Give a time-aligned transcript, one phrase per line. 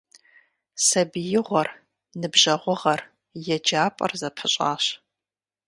[0.85, 1.69] Сабиигъуэр,
[2.19, 3.01] ныбжьэгъугъэр,
[3.55, 4.85] еджапӀэр зэпыщӀащ.